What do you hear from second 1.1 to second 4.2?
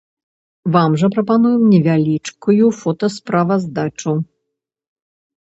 прапануем невялічкую фотасправаздачу.